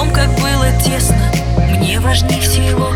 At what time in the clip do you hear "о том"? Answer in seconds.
0.00-0.12